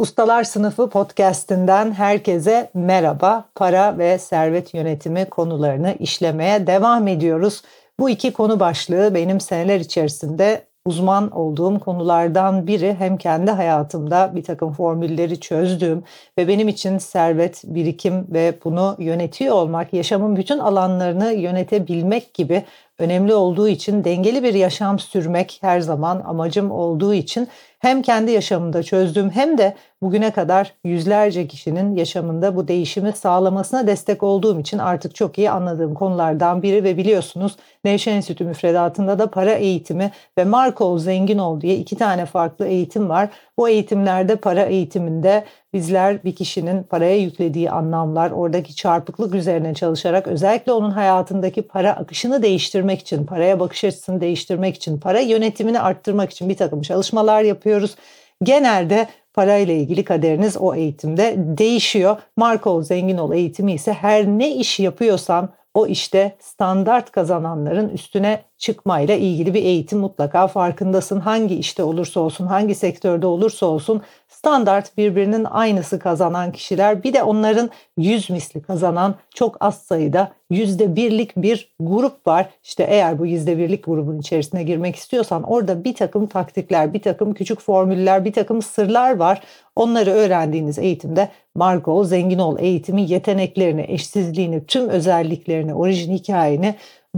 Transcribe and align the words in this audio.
Ustalar 0.00 0.44
Sınıfı 0.44 0.90
podcast'inden 0.90 1.92
herkese 1.92 2.70
merhaba. 2.74 3.44
Para 3.54 3.98
ve 3.98 4.18
servet 4.18 4.74
yönetimi 4.74 5.24
konularını 5.24 5.96
işlemeye 5.98 6.66
devam 6.66 7.08
ediyoruz. 7.08 7.62
Bu 8.00 8.10
iki 8.10 8.32
konu 8.32 8.60
başlığı 8.60 9.14
benim 9.14 9.40
seneler 9.40 9.80
içerisinde 9.80 10.66
uzman 10.84 11.30
olduğum 11.30 11.80
konulardan 11.80 12.66
biri. 12.66 12.96
Hem 12.98 13.16
kendi 13.16 13.50
hayatımda 13.50 14.32
bir 14.34 14.42
takım 14.42 14.72
formülleri 14.72 15.40
çözdüğüm 15.40 16.04
ve 16.38 16.48
benim 16.48 16.68
için 16.68 16.98
servet, 16.98 17.62
birikim 17.64 18.26
ve 18.32 18.54
bunu 18.64 18.96
yönetiyor 18.98 19.54
olmak, 19.54 19.92
yaşamın 19.92 20.36
bütün 20.36 20.58
alanlarını 20.58 21.32
yönetebilmek 21.32 22.34
gibi 22.34 22.64
önemli 22.98 23.34
olduğu 23.34 23.68
için 23.68 24.04
dengeli 24.04 24.42
bir 24.42 24.54
yaşam 24.54 24.98
sürmek 24.98 25.58
her 25.60 25.80
zaman 25.80 26.22
amacım 26.26 26.70
olduğu 26.70 27.14
için 27.14 27.48
hem 27.78 28.02
kendi 28.02 28.30
yaşamımda 28.30 28.82
çözdüğüm 28.82 29.30
hem 29.30 29.58
de 29.58 29.74
bugüne 30.02 30.30
kadar 30.30 30.72
yüzlerce 30.84 31.46
kişinin 31.46 31.96
yaşamında 31.96 32.56
bu 32.56 32.68
değişimi 32.68 33.12
sağlamasına 33.12 33.86
destek 33.86 34.22
olduğum 34.22 34.60
için 34.60 34.78
artık 34.78 35.14
çok 35.14 35.38
iyi 35.38 35.50
anladığım 35.50 35.94
konulardan 35.94 36.62
biri 36.62 36.84
ve 36.84 36.96
biliyorsunuz 36.96 37.56
Nevşehir 37.84 38.16
Enstitü 38.16 38.44
müfredatında 38.44 39.18
da 39.18 39.30
para 39.30 39.52
eğitimi 39.52 40.10
ve 40.38 40.44
Markov 40.44 40.98
Zengin 40.98 41.38
Ol 41.38 41.60
diye 41.60 41.76
iki 41.76 41.96
tane 41.96 42.26
farklı 42.26 42.66
eğitim 42.66 43.08
var. 43.08 43.28
Bu 43.58 43.68
eğitimlerde 43.68 44.36
para 44.36 44.62
eğitiminde 44.62 45.44
bizler 45.72 46.24
bir 46.24 46.34
kişinin 46.34 46.82
paraya 46.82 47.16
yüklediği 47.16 47.70
anlamlar, 47.70 48.30
oradaki 48.30 48.76
çarpıklık 48.76 49.34
üzerine 49.34 49.74
çalışarak 49.74 50.26
özellikle 50.26 50.72
onun 50.72 50.90
hayatındaki 50.90 51.62
para 51.62 51.92
akışını 51.92 52.42
değiştirmek 52.42 53.00
için, 53.00 53.26
paraya 53.26 53.60
bakış 53.60 53.84
açısını 53.84 54.20
değiştirmek 54.20 54.76
için, 54.76 55.00
para 55.00 55.20
yönetimini 55.20 55.80
arttırmak 55.80 56.30
için 56.30 56.48
bir 56.48 56.56
takım 56.56 56.82
çalışmalar 56.82 57.42
yapıyoruz. 57.42 57.96
Genelde 58.42 59.08
parayla 59.34 59.74
ilgili 59.74 60.04
kaderiniz 60.04 60.56
o 60.56 60.74
eğitimde 60.74 61.34
değişiyor. 61.36 62.16
Markov 62.36 62.82
Zengin 62.82 63.18
Ol 63.18 63.32
eğitimi 63.32 63.72
ise 63.72 63.92
her 63.92 64.26
ne 64.26 64.54
iş 64.54 64.80
yapıyorsan 64.80 65.48
o 65.74 65.86
işte 65.86 66.36
standart 66.40 67.12
kazananların 67.12 67.88
üstüne 67.88 68.40
çıkmayla 68.58 69.14
ilgili 69.14 69.54
bir 69.54 69.62
eğitim 69.62 69.98
mutlaka 69.98 70.46
farkındasın. 70.46 71.20
Hangi 71.20 71.54
işte 71.54 71.82
olursa 71.82 72.20
olsun, 72.20 72.46
hangi 72.46 72.74
sektörde 72.74 73.26
olursa 73.26 73.66
olsun 73.66 74.02
standart 74.28 74.96
birbirinin 74.96 75.44
aynısı 75.44 75.98
kazanan 75.98 76.52
kişiler 76.52 77.02
bir 77.02 77.12
de 77.12 77.22
onların 77.22 77.70
yüz 77.96 78.30
misli 78.30 78.62
kazanan 78.62 79.14
çok 79.34 79.56
az 79.60 79.82
sayıda 79.82 80.32
yüzde 80.50 80.96
birlik 80.96 81.36
bir 81.36 81.74
grup 81.80 82.26
var. 82.26 82.50
İşte 82.64 82.82
eğer 82.82 83.18
bu 83.18 83.26
yüzde 83.26 83.58
birlik 83.58 83.84
grubun 83.84 84.18
içerisine 84.18 84.62
girmek 84.62 84.96
istiyorsan 84.96 85.42
orada 85.42 85.84
bir 85.84 85.94
takım 85.94 86.26
taktikler, 86.26 86.94
bir 86.94 87.02
takım 87.02 87.34
küçük 87.34 87.60
formüller, 87.60 88.24
bir 88.24 88.32
takım 88.32 88.62
sırlar 88.62 89.16
var. 89.16 89.42
Onları 89.76 90.10
öğrendiğiniz 90.10 90.78
eğitimde 90.78 91.28
Margo 91.54 92.04
Zengin 92.04 92.38
Ol 92.38 92.56
eğitimi 92.58 93.10
yeteneklerini, 93.10 93.84
eşsizliğini, 93.88 94.66
tüm 94.66 94.88
özelliklerini, 94.88 95.74
orijin 95.74 96.14
hikayeni 96.14 96.74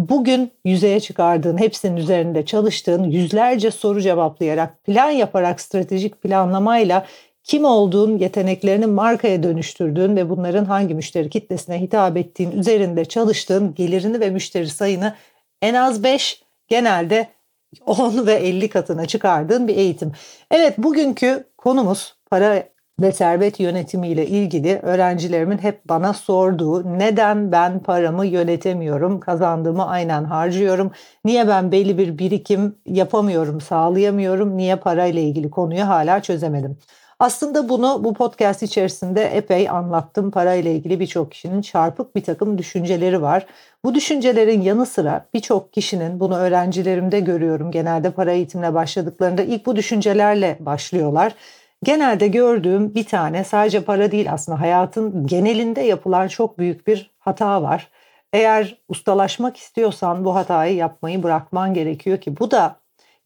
bugün 0.09 0.51
yüzeye 0.65 1.01
çıkardığın, 1.01 1.59
hepsinin 1.59 1.97
üzerinde 1.97 2.45
çalıştığın, 2.45 3.05
yüzlerce 3.05 3.71
soru 3.71 4.01
cevaplayarak, 4.01 4.85
plan 4.85 5.11
yaparak, 5.11 5.61
stratejik 5.61 6.23
planlamayla 6.23 7.07
kim 7.45 7.65
olduğun, 7.65 8.19
yeteneklerini 8.19 8.87
markaya 8.87 9.43
dönüştürdüğün 9.43 10.17
ve 10.17 10.31
bunların 10.31 10.65
hangi 10.65 10.95
müşteri 10.95 11.31
kitlesine 11.31 11.81
hitap 11.81 12.17
ettiğin 12.17 12.51
üzerinde 12.51 13.05
çalıştığın 13.05 13.75
gelirini 13.75 14.21
ve 14.21 14.31
müşteri 14.31 14.69
sayını 14.69 15.15
en 15.63 15.75
az 15.75 16.05
5, 16.05 16.43
genelde 16.69 17.29
10 17.87 18.27
ve 18.27 18.35
50 18.35 18.69
katına 18.69 19.07
çıkardığın 19.07 19.69
bir 19.69 19.77
eğitim. 19.77 20.13
Evet 20.51 20.79
bugünkü 20.79 21.45
konumuz 21.59 22.15
para 22.31 22.69
ve 23.01 23.13
servet 23.13 23.61
yönetimiyle 23.61 24.27
ilgili 24.27 24.79
öğrencilerimin 24.83 25.59
hep 25.59 25.89
bana 25.89 26.13
sorduğu 26.13 26.99
neden 26.99 27.53
ben 27.53 27.79
paramı 27.79 28.27
yönetemiyorum, 28.27 29.21
kazandığımı 29.21 29.87
aynen 29.87 30.25
harcıyorum, 30.25 30.93
niye 31.25 31.49
ben 31.49 31.73
belli 31.73 31.99
bir 31.99 32.19
birikim 32.19 32.77
yapamıyorum, 32.87 33.61
sağlayamıyorum, 33.61 34.57
niye 34.57 34.77
parayla 34.77 35.21
ilgili 35.21 35.51
konuyu 35.51 35.89
hala 35.89 36.23
çözemedim. 36.23 36.79
Aslında 37.21 37.69
bunu 37.69 38.05
bu 38.05 38.15
podcast 38.15 38.63
içerisinde 38.63 39.25
epey 39.25 39.71
anlattım. 39.71 40.31
Parayla 40.31 40.71
ilgili 40.71 41.01
birçok 41.01 41.33
kişinin 41.33 41.63
çarpık 41.63 42.17
bir 42.17 42.25
takım 42.25 42.59
düşünceleri 42.59 43.23
var. 43.23 43.47
Bu 43.85 43.95
düşüncelerin 43.95 44.61
yanı 44.61 44.87
sıra 44.87 45.27
birçok 45.35 45.73
kişinin 45.73 46.21
bunu 46.21 46.37
öğrencilerimde 46.37 47.21
görüyorum. 47.21 47.71
Genelde 47.71 48.11
para 48.11 48.33
eğitimine 48.33 48.75
başladıklarında 48.75 49.43
ilk 49.43 49.67
bu 49.67 49.77
düşüncelerle 49.77 50.57
başlıyorlar 50.61 51.35
genelde 51.85 52.29
gördüğüm 52.29 52.95
bir 52.95 53.05
tane 53.05 53.45
sadece 53.45 53.85
para 53.85 54.13
değil 54.13 54.33
aslında 54.33 54.61
hayatın 54.61 55.27
genelinde 55.27 55.81
yapılan 55.81 56.29
çok 56.29 56.59
büyük 56.59 56.87
bir 56.87 57.11
hata 57.19 57.63
var. 57.63 57.89
Eğer 58.33 58.79
ustalaşmak 58.89 59.57
istiyorsan 59.57 60.25
bu 60.25 60.35
hatayı 60.35 60.77
yapmayı 60.77 61.23
bırakman 61.23 61.75
gerekiyor 61.75 62.19
ki 62.19 62.39
bu 62.39 62.51
da 62.51 62.77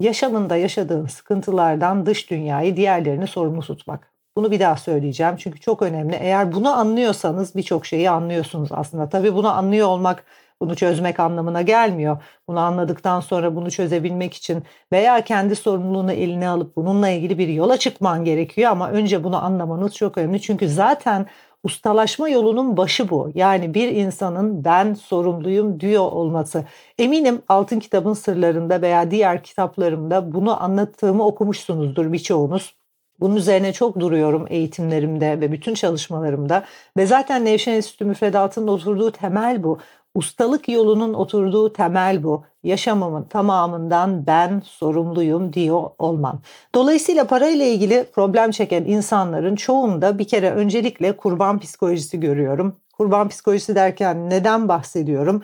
yaşamında 0.00 0.56
yaşadığın 0.56 1.06
sıkıntılardan 1.06 2.06
dış 2.06 2.31
dünyayı 2.31 2.76
diğerlerini 2.76 3.26
sorumlu 3.26 3.60
tutmak. 3.60 4.12
Bunu 4.37 4.50
bir 4.50 4.60
daha 4.60 4.76
söyleyeceğim 4.76 5.36
çünkü 5.36 5.60
çok 5.60 5.82
önemli. 5.82 6.16
Eğer 6.16 6.53
bunu 6.53 6.69
anlıyorsanız 6.78 7.54
birçok 7.56 7.86
şeyi 7.86 8.10
anlıyorsunuz 8.10 8.69
aslında. 8.72 9.09
Tabii 9.09 9.34
bunu 9.34 9.48
anlıyor 9.56 9.88
olmak 9.88 10.25
bunu 10.60 10.76
çözmek 10.76 11.20
anlamına 11.20 11.62
gelmiyor. 11.62 12.22
Bunu 12.48 12.60
anladıktan 12.60 13.20
sonra 13.20 13.56
bunu 13.56 13.70
çözebilmek 13.70 14.34
için 14.34 14.62
veya 14.92 15.25
kendi 15.25 15.56
sorumluluğunu 15.56 16.12
eline 16.12 16.48
alıp 16.48 16.76
bununla 16.76 17.09
ilgili 17.09 17.38
bir 17.38 17.48
yola 17.48 17.76
çıkman 17.76 18.25
gerekiyor 18.25 18.70
ama 18.70 18.91
önce 18.91 19.25
bunu 19.25 19.44
anlamanız 19.44 19.94
çok 19.94 20.19
önemli. 20.19 20.41
Çünkü 20.42 20.69
zaten 20.69 21.26
ustalaşma 21.65 22.28
yolunun 22.28 22.76
başı 22.76 23.10
bu. 23.10 23.31
Yani 23.34 23.75
bir 23.75 23.88
insanın 23.88 24.65
ben 24.65 24.94
sorumluyum 24.94 25.81
diyor 25.81 26.12
olması. 26.12 26.65
Eminim 26.98 27.42
Altın 27.48 27.78
Kitabın 27.78 28.12
Sırlarında 28.12 28.82
veya 28.82 29.10
diğer 29.10 29.42
kitaplarımda 29.42 30.32
bunu 30.32 30.62
anlattığımı 30.62 31.26
okumuşsunuzdur 31.26 32.12
birçoğunuz. 32.12 32.75
Bunun 33.21 33.36
üzerine 33.36 33.72
çok 33.72 34.00
duruyorum 34.00 34.47
eğitimlerimde 34.48 35.41
ve 35.41 35.53
bütün 35.53 35.75
çalışmalarımda. 35.75 36.65
Ve 36.97 37.06
zaten 37.06 37.44
Nevşehir 37.44 37.76
Enstitü 37.76 38.04
müfredatının 38.04 38.69
oturduğu 38.69 39.12
temel 39.12 39.62
bu. 39.62 39.78
Ustalık 40.15 40.69
yolunun 40.69 41.15
oturduğu 41.15 41.73
temel 41.73 42.23
bu. 42.23 42.45
Yaşamımın 42.63 43.25
tamamından 43.25 44.27
ben 44.27 44.63
sorumluyum 44.65 45.53
diyor 45.53 45.91
olman. 45.99 46.41
Dolayısıyla 46.75 47.27
parayla 47.27 47.65
ilgili 47.67 48.07
problem 48.15 48.51
çeken 48.51 48.85
insanların 48.85 49.57
çoğunda 49.57 50.19
bir 50.19 50.29
kere 50.29 50.51
öncelikle 50.51 51.17
kurban 51.17 51.59
psikolojisi 51.59 52.21
görüyorum. 52.21 52.77
Kurban 52.93 53.29
psikolojisi 53.29 53.75
derken 53.75 54.31
neden 54.31 54.69
bahsediyorum? 54.69 55.43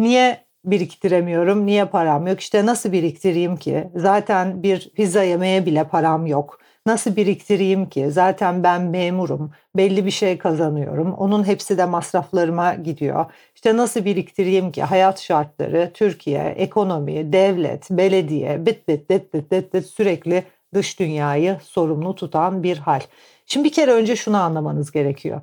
Niye 0.00 0.44
biriktiremiyorum? 0.64 1.66
Niye 1.66 1.84
param 1.84 2.26
yok? 2.26 2.40
İşte 2.40 2.66
nasıl 2.66 2.92
biriktireyim 2.92 3.56
ki? 3.56 3.90
Zaten 3.96 4.62
bir 4.62 4.90
pizza 4.90 5.22
yemeye 5.22 5.66
bile 5.66 5.84
param 5.84 6.26
yok. 6.26 6.58
Nasıl 6.86 7.16
biriktireyim 7.16 7.88
ki? 7.88 8.10
Zaten 8.10 8.62
ben 8.62 8.82
memurum. 8.82 9.50
Belli 9.76 10.06
bir 10.06 10.10
şey 10.10 10.38
kazanıyorum. 10.38 11.12
Onun 11.14 11.46
hepsi 11.46 11.78
de 11.78 11.84
masraflarıma 11.84 12.74
gidiyor. 12.74 13.26
İşte 13.54 13.76
nasıl 13.76 14.04
biriktireyim 14.04 14.72
ki? 14.72 14.82
Hayat 14.82 15.20
şartları, 15.20 15.90
Türkiye, 15.94 16.42
ekonomi, 16.44 17.32
devlet, 17.32 17.90
belediye, 17.90 18.66
bit 18.66 18.88
bit 18.88 19.10
bit 19.10 19.34
bit 19.34 19.52
bit, 19.52 19.74
bit 19.74 19.86
sürekli 19.86 20.44
dış 20.74 21.00
dünyayı 21.00 21.58
sorumlu 21.62 22.14
tutan 22.14 22.62
bir 22.62 22.78
hal. 22.78 23.00
Şimdi 23.46 23.64
bir 23.64 23.72
kere 23.72 23.92
önce 23.92 24.16
şunu 24.16 24.36
anlamanız 24.36 24.90
gerekiyor. 24.90 25.40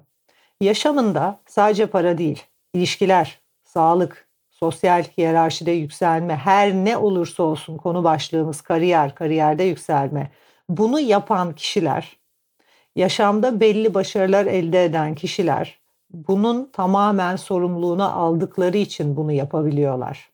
Yaşamında 0.62 1.40
sadece 1.48 1.86
para 1.86 2.18
değil, 2.18 2.44
ilişkiler, 2.74 3.40
sağlık, 3.64 4.28
sosyal 4.52 5.04
hiyerarşide 5.04 5.72
yükselme, 5.72 6.36
her 6.36 6.74
ne 6.74 6.98
olursa 6.98 7.44
olsun 7.44 7.78
konu 7.78 8.04
başlığımız 8.04 8.62
kariyer, 8.62 9.16
kariyerde 9.16 9.64
yükselme, 9.64 10.32
bunu 10.70 11.00
yapan 11.00 11.56
kişiler, 11.56 12.18
yaşamda 12.96 13.60
belli 13.60 13.94
başarılar 13.94 14.46
elde 14.46 14.86
eden 14.86 15.16
kişiler 15.16 15.82
bunun 16.14 16.70
tamamen 16.74 17.36
sorumluluğunu 17.36 18.20
aldıkları 18.20 18.78
için 18.78 19.16
bunu 19.16 19.32
yapabiliyorlar. 19.32 20.32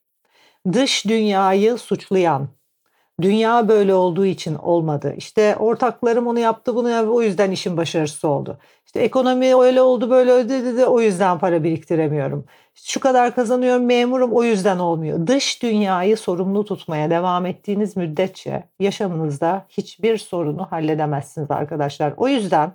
dış 0.73 1.05
dünyayı 1.07 1.77
suçlayan, 1.77 2.49
dünya 3.21 3.67
böyle 3.67 3.93
olduğu 3.93 4.25
için 4.25 4.55
olmadı. 4.55 5.13
İşte 5.17 5.55
ortaklarım 5.55 6.27
onu 6.27 6.39
yaptı 6.39 6.75
bunu 6.75 6.89
yaptı 6.89 7.11
o 7.11 7.21
yüzden 7.21 7.51
işin 7.51 7.77
başarısız 7.77 8.25
oldu. 8.25 8.57
İşte 8.85 8.99
ekonomi 8.99 9.55
öyle 9.55 9.81
oldu 9.81 10.09
böyle 10.09 10.31
öyle 10.31 10.49
dedi 10.49 10.85
o 10.85 11.01
yüzden 11.01 11.39
para 11.39 11.63
biriktiremiyorum. 11.63 12.45
Şu 12.75 12.99
kadar 12.99 13.35
kazanıyorum 13.35 13.85
memurum 13.85 14.33
o 14.33 14.43
yüzden 14.43 14.79
olmuyor. 14.79 15.27
Dış 15.27 15.63
dünyayı 15.63 16.17
sorumlu 16.17 16.65
tutmaya 16.65 17.09
devam 17.09 17.45
ettiğiniz 17.45 17.97
müddetçe 17.97 18.63
yaşamınızda 18.79 19.65
hiçbir 19.69 20.17
sorunu 20.17 20.67
halledemezsiniz 20.71 21.51
arkadaşlar. 21.51 22.13
O 22.17 22.27
yüzden 22.27 22.71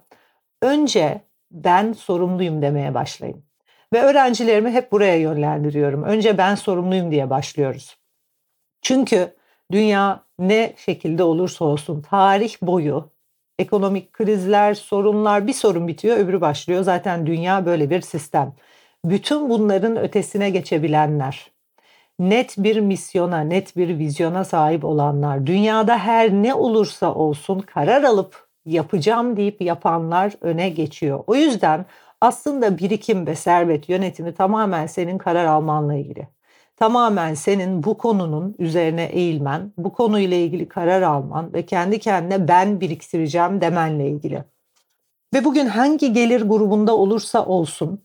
önce 0.62 1.21
ben 1.50 1.93
sorumluyum 1.93 2.62
demeye 2.62 2.94
başlayın. 2.94 3.44
Ve 3.93 4.03
öğrencilerimi 4.03 4.71
hep 4.71 4.93
buraya 4.93 5.17
yönlendiriyorum. 5.17 6.03
Önce 6.03 6.39
ben 6.39 6.55
sorumluyum 6.55 7.11
diye 7.11 7.31
başlıyoruz. 7.31 7.97
Çünkü 8.83 9.35
dünya 9.72 10.24
ne 10.38 10.74
şekilde 10.76 11.22
olursa 11.24 11.64
olsun 11.64 12.02
tarih 12.02 12.56
boyu 12.62 13.10
ekonomik 13.58 14.12
krizler, 14.12 14.74
sorunlar 14.74 15.46
bir 15.46 15.52
sorun 15.52 15.88
bitiyor 15.88 16.16
öbürü 16.16 16.40
başlıyor. 16.40 16.82
Zaten 16.82 17.26
dünya 17.26 17.66
böyle 17.66 17.90
bir 17.90 18.00
sistem. 18.00 18.54
Bütün 19.04 19.50
bunların 19.50 19.96
ötesine 19.96 20.50
geçebilenler, 20.50 21.50
net 22.19 22.54
bir 22.58 22.80
misyona, 22.80 23.40
net 23.40 23.76
bir 23.76 23.98
vizyona 23.98 24.44
sahip 24.44 24.84
olanlar, 24.84 25.46
dünyada 25.46 25.98
her 25.98 26.32
ne 26.32 26.54
olursa 26.54 27.14
olsun 27.14 27.60
karar 27.60 28.02
alıp 28.02 28.48
yapacağım 28.66 29.36
deyip 29.36 29.62
yapanlar 29.62 30.32
öne 30.40 30.69
geçiyor. 30.70 31.24
O 31.26 31.34
yüzden 31.34 31.86
aslında 32.20 32.78
birikim 32.78 33.26
ve 33.26 33.34
servet 33.34 33.88
yönetimi 33.88 34.34
tamamen 34.34 34.86
senin 34.86 35.19
karar 35.19 35.44
almanla 35.46 35.94
ilgili. 35.94 36.28
Tamamen 36.82 37.34
senin 37.34 37.82
bu 37.82 37.99
konunun 37.99 38.55
üzerine 38.58 39.05
eğilmen, 39.05 39.73
bu 39.79 39.93
konuyla 39.93 40.37
ilgili 40.37 40.69
karar 40.69 41.02
alman 41.02 41.52
ve 41.52 41.67
kendi 41.67 41.99
kendine 41.99 42.49
ben 42.49 42.81
biriktireceğim 42.81 43.61
demenle 43.61 44.08
ilgili. 44.08 44.44
Ve 45.34 45.44
bugün 45.44 45.67
hangi 45.67 46.12
gelir 46.12 46.43
grubunda 46.43 46.96
olursa 46.96 47.46
olsun 47.46 48.05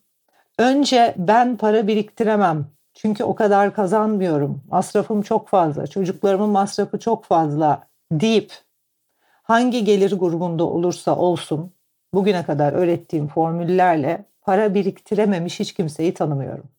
önce 0.57 1.15
ben 1.17 1.57
para 1.57 1.87
biriktiremem. 1.87 2.65
Çünkü 2.93 3.23
o 3.23 3.35
kadar 3.35 3.73
kazanmıyorum. 3.73 4.61
Masrafım 4.69 5.21
çok 5.21 5.47
fazla. 5.47 5.87
Çocuklarımın 5.87 6.49
masrafı 6.49 6.99
çok 6.99 7.25
fazla 7.25 7.87
deyip 8.11 8.53
hangi 9.43 9.83
gelir 9.83 10.11
grubunda 10.11 10.63
olursa 10.63 11.15
olsun 11.15 11.71
bugüne 12.13 12.45
kadar 12.45 12.73
öğrettiğim 12.73 13.27
formüllerle 13.27 14.25
para 14.41 14.73
biriktirememiş 14.73 15.59
hiç 15.59 15.73
kimseyi 15.73 16.13
tanımıyorum. 16.13 16.76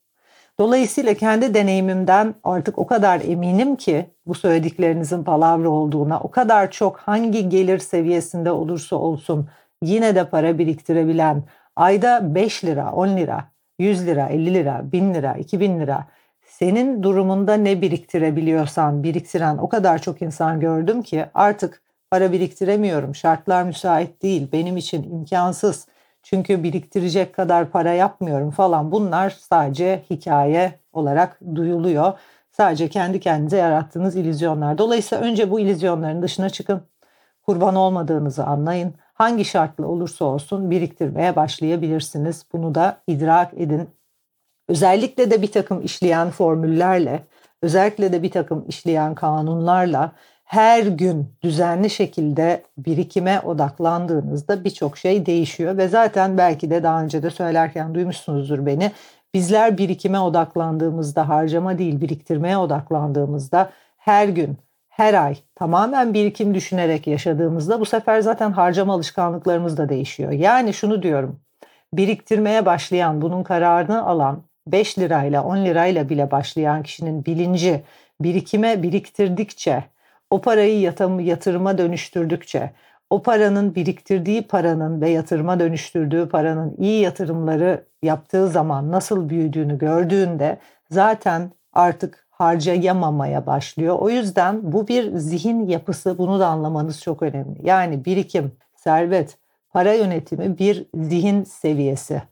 Dolayısıyla 0.61 1.15
kendi 1.15 1.55
deneyimimden 1.55 2.35
artık 2.45 2.79
o 2.79 2.87
kadar 2.87 3.21
eminim 3.21 3.77
ki 3.77 4.11
bu 4.27 4.35
söylediklerinizin 4.35 5.25
palavra 5.25 5.69
olduğuna, 5.69 6.21
o 6.21 6.31
kadar 6.31 6.71
çok 6.71 6.99
hangi 6.99 7.49
gelir 7.49 7.79
seviyesinde 7.79 8.51
olursa 8.51 8.97
olsun 8.97 9.49
yine 9.83 10.15
de 10.15 10.25
para 10.31 10.59
biriktirebilen, 10.59 11.43
ayda 11.77 12.35
5 12.35 12.65
lira, 12.65 12.93
10 12.93 13.09
lira, 13.17 13.45
100 13.79 14.07
lira, 14.07 14.27
50 14.29 14.55
lira, 14.55 14.93
1000 14.93 15.15
lira, 15.15 15.35
2000 15.35 15.81
lira 15.81 16.07
senin 16.47 17.03
durumunda 17.03 17.55
ne 17.55 17.81
biriktirebiliyorsan 17.83 19.03
biriktiren 19.03 19.59
o 19.59 19.69
kadar 19.69 20.03
çok 20.03 20.23
insan 20.23 20.61
gördüm 20.61 21.03
ki 21.03 21.27
artık 21.35 21.83
para 22.11 22.33
biriktiremiyorum. 22.33 23.15
Şartlar 23.15 23.63
müsait 23.63 24.23
değil. 24.23 24.49
Benim 24.53 24.77
için 24.77 25.03
imkansız. 25.03 25.87
Çünkü 26.23 26.63
biriktirecek 26.63 27.35
kadar 27.35 27.71
para 27.71 27.93
yapmıyorum 27.93 28.51
falan. 28.51 28.93
Bunlar 28.93 29.31
sadece 29.31 30.05
hikaye 30.11 30.81
olarak 30.93 31.41
duyuluyor. 31.55 32.13
Sadece 32.51 32.89
kendi 32.89 33.21
kendinize 33.21 33.57
yarattığınız 33.57 34.17
illüzyonlar. 34.17 34.79
Dolayısıyla 34.79 35.25
önce 35.25 35.51
bu 35.51 35.61
illüzyonların 35.61 36.23
dışına 36.23 36.51
çıkın. 36.51 36.83
Kurban 37.43 37.75
olmadığınızı 37.75 38.45
anlayın. 38.45 38.95
Hangi 39.15 39.45
şartla 39.45 39.87
olursa 39.87 40.25
olsun 40.25 40.71
biriktirmeye 40.71 41.37
başlayabilirsiniz. 41.37 42.45
Bunu 42.53 42.75
da 42.75 43.01
idrak 43.07 43.55
edin. 43.55 43.91
Özellikle 44.69 45.31
de 45.31 45.43
bir 45.43 45.53
takım 45.53 45.83
işleyen 45.83 46.31
formüllerle, 46.31 47.27
özellikle 47.63 48.13
de 48.13 48.23
bir 48.23 48.31
takım 48.31 48.65
işleyen 48.69 49.15
kanunlarla 49.15 50.13
her 50.49 50.83
gün 50.83 51.35
düzenli 51.43 51.91
şekilde 51.91 52.63
birikime 52.79 53.41
odaklandığınızda 53.41 54.65
birçok 54.65 54.99
şey 54.99 55.27
değişiyor 55.27 55.77
ve 55.77 55.89
zaten 55.89 56.39
belki 56.39 56.71
de 56.71 56.83
daha 56.83 57.03
önce 57.03 57.23
de 57.23 57.31
söylerken 57.31 57.95
duymuşsunuzdur 57.95 58.67
beni. 58.67 58.93
Bizler 59.35 59.79
birikime 59.79 60.21
odaklandığımızda, 60.21 61.29
harcama 61.29 61.79
değil 61.79 62.01
biriktirmeye 62.01 62.59
odaklandığımızda 62.59 63.71
her 63.97 64.29
gün, 64.29 64.57
her 64.89 65.15
ay 65.15 65.37
tamamen 65.55 66.15
birikim 66.15 66.55
düşünerek 66.55 67.07
yaşadığımızda 67.07 67.81
bu 67.81 67.85
sefer 67.85 68.21
zaten 68.21 68.53
harcama 68.53 68.95
alışkanlıklarımız 68.95 69.77
da 69.77 69.89
değişiyor. 69.89 70.33
Yani 70.33 70.75
şunu 70.75 71.03
diyorum. 71.03 71.41
Biriktirmeye 71.93 72.67
başlayan, 72.67 73.23
bunun 73.23 73.43
kararını 73.43 74.07
alan 74.07 74.43
5 74.67 74.99
lirayla 74.99 75.45
10 75.45 75.57
lirayla 75.65 76.09
bile 76.09 76.31
başlayan 76.31 76.83
kişinin 76.83 77.25
bilinci 77.25 77.83
birikime 78.21 78.83
biriktirdikçe 78.83 79.85
o 80.31 80.41
parayı 80.41 80.81
yatırıma 81.21 81.79
dönüştürdükçe, 81.79 82.71
o 83.11 83.23
paranın 83.23 83.75
biriktirdiği 83.75 84.43
paranın 84.43 85.01
ve 85.01 85.11
yatırıma 85.11 85.61
dönüştürdüğü 85.61 86.29
paranın 86.29 86.75
iyi 86.79 87.01
yatırımları 87.01 87.85
yaptığı 88.03 88.49
zaman 88.49 88.93
nasıl 88.93 89.29
büyüdüğünü 89.29 89.79
gördüğünde 89.79 90.59
zaten 90.91 91.53
artık 91.73 92.27
harcayamamaya 92.31 93.47
başlıyor. 93.47 93.97
O 93.99 94.11
yüzden 94.11 94.73
bu 94.73 94.89
bir 94.89 95.17
zihin 95.17 95.67
yapısı 95.67 96.19
bunu 96.19 96.41
da 96.41 96.47
anlamanız 96.47 97.03
çok 97.03 97.23
önemli. 97.23 97.67
Yani 97.67 98.05
birikim, 98.05 98.53
servet, 98.77 99.39
para 99.71 99.95
yönetimi 99.95 100.59
bir 100.59 100.87
zihin 100.95 101.45
seviyesi 101.45 102.23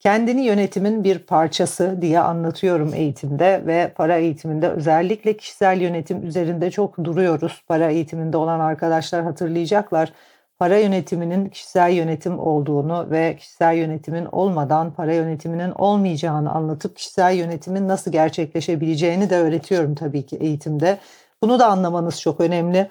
kendini 0.00 0.44
yönetimin 0.44 1.04
bir 1.04 1.18
parçası 1.18 1.98
diye 2.02 2.20
anlatıyorum 2.20 2.94
eğitimde 2.94 3.62
ve 3.66 3.92
para 3.96 4.16
eğitiminde 4.16 4.68
özellikle 4.68 5.36
kişisel 5.36 5.80
yönetim 5.80 6.26
üzerinde 6.26 6.70
çok 6.70 7.04
duruyoruz. 7.04 7.62
Para 7.68 7.90
eğitiminde 7.90 8.36
olan 8.36 8.60
arkadaşlar 8.60 9.22
hatırlayacaklar. 9.22 10.12
Para 10.58 10.78
yönetiminin 10.78 11.48
kişisel 11.48 11.92
yönetim 11.92 12.38
olduğunu 12.38 13.10
ve 13.10 13.36
kişisel 13.36 13.76
yönetimin 13.76 14.24
olmadan 14.32 14.92
para 14.92 15.14
yönetiminin 15.14 15.70
olmayacağını 15.70 16.50
anlatıp 16.50 16.96
kişisel 16.96 17.34
yönetimin 17.34 17.88
nasıl 17.88 18.12
gerçekleşebileceğini 18.12 19.30
de 19.30 19.36
öğretiyorum 19.36 19.94
tabii 19.94 20.26
ki 20.26 20.36
eğitimde. 20.36 20.98
Bunu 21.42 21.58
da 21.58 21.66
anlamanız 21.66 22.20
çok 22.20 22.40
önemli. 22.40 22.88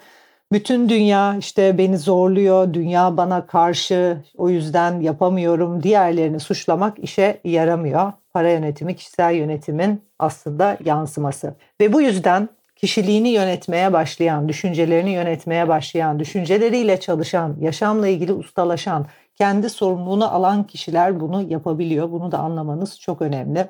Bütün 0.52 0.88
dünya 0.88 1.36
işte 1.36 1.78
beni 1.78 1.98
zorluyor, 1.98 2.74
dünya 2.74 3.16
bana 3.16 3.46
karşı 3.46 4.22
o 4.36 4.48
yüzden 4.48 5.00
yapamıyorum 5.00 5.82
diğerlerini 5.82 6.40
suçlamak 6.40 6.98
işe 6.98 7.40
yaramıyor. 7.44 8.12
Para 8.32 8.50
yönetimi 8.50 8.96
kişisel 8.96 9.34
yönetimin 9.34 10.02
aslında 10.18 10.78
yansıması. 10.84 11.54
Ve 11.80 11.92
bu 11.92 12.02
yüzden 12.02 12.48
kişiliğini 12.76 13.28
yönetmeye 13.28 13.92
başlayan, 13.92 14.48
düşüncelerini 14.48 15.10
yönetmeye 15.10 15.68
başlayan, 15.68 16.20
düşünceleriyle 16.20 17.00
çalışan, 17.00 17.56
yaşamla 17.60 18.08
ilgili 18.08 18.32
ustalaşan, 18.32 19.06
kendi 19.34 19.70
sorumluluğunu 19.70 20.34
alan 20.34 20.64
kişiler 20.64 21.20
bunu 21.20 21.42
yapabiliyor. 21.42 22.10
Bunu 22.10 22.32
da 22.32 22.38
anlamanız 22.38 23.00
çok 23.00 23.22
önemli. 23.22 23.68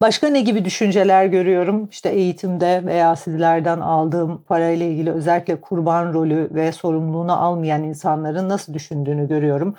Başka 0.00 0.28
ne 0.28 0.40
gibi 0.40 0.64
düşünceler 0.64 1.26
görüyorum? 1.26 1.88
İşte 1.90 2.08
eğitimde 2.08 2.82
veya 2.86 3.16
sizlerden 3.16 3.80
aldığım 3.80 4.42
parayla 4.42 4.86
ilgili 4.86 5.12
özellikle 5.12 5.60
kurban 5.60 6.12
rolü 6.14 6.50
ve 6.54 6.72
sorumluluğunu 6.72 7.42
almayan 7.42 7.82
insanların 7.82 8.48
nasıl 8.48 8.74
düşündüğünü 8.74 9.28
görüyorum. 9.28 9.76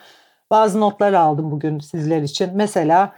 Bazı 0.52 0.80
notlar 0.80 1.14
aldım 1.14 1.52
bugün 1.52 1.80
sizler 1.80 2.22
için. 2.22 2.50
Mesela 2.56 3.14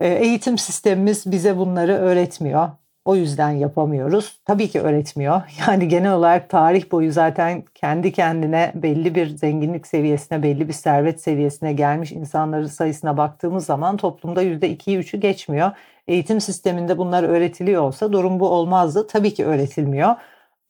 e, 0.00 0.08
eğitim 0.08 0.58
sistemimiz 0.58 1.32
bize 1.32 1.56
bunları 1.56 1.92
öğretmiyor. 1.92 2.68
O 3.04 3.16
yüzden 3.16 3.50
yapamıyoruz. 3.50 4.40
Tabii 4.44 4.68
ki 4.68 4.80
öğretmiyor. 4.80 5.42
Yani 5.68 5.88
genel 5.88 6.12
olarak 6.12 6.50
tarih 6.50 6.92
boyu 6.92 7.12
zaten 7.12 7.64
kendi 7.74 8.12
kendine 8.12 8.72
belli 8.74 9.14
bir 9.14 9.26
zenginlik 9.26 9.86
seviyesine, 9.86 10.42
belli 10.42 10.68
bir 10.68 10.72
servet 10.72 11.20
seviyesine 11.20 11.72
gelmiş 11.72 12.12
insanların 12.12 12.66
sayısına 12.66 13.16
baktığımız 13.16 13.66
zaman 13.66 13.96
toplumda 13.96 14.42
%2'yi 14.42 14.98
3'ü 14.98 15.20
geçmiyor 15.20 15.70
eğitim 16.10 16.40
sisteminde 16.40 16.98
bunlar 16.98 17.22
öğretiliyor 17.24 17.82
olsa 17.82 18.12
durum 18.12 18.40
bu 18.40 18.48
olmazdı. 18.48 19.06
Tabii 19.06 19.34
ki 19.34 19.46
öğretilmiyor. 19.46 20.14